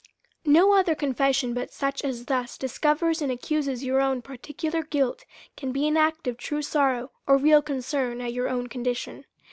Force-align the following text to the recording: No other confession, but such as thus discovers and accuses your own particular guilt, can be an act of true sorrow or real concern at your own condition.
No 0.47 0.73
other 0.73 0.95
confession, 0.95 1.53
but 1.53 1.71
such 1.71 2.03
as 2.03 2.25
thus 2.25 2.57
discovers 2.57 3.21
and 3.21 3.31
accuses 3.31 3.83
your 3.83 4.01
own 4.01 4.23
particular 4.23 4.81
guilt, 4.81 5.25
can 5.55 5.71
be 5.71 5.87
an 5.87 5.95
act 5.95 6.27
of 6.27 6.37
true 6.39 6.63
sorrow 6.63 7.11
or 7.27 7.37
real 7.37 7.61
concern 7.61 8.19
at 8.19 8.33
your 8.33 8.49
own 8.49 8.65
condition. 8.65 9.25